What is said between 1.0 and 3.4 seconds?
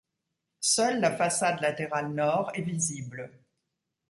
façade latérale nord est visible.